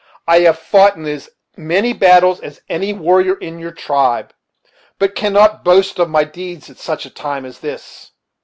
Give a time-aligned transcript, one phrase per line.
[0.27, 4.33] I have fought in as many battles as any warrior in your tribe,
[4.97, 8.11] but cannot boast of my deeds at such a time as this."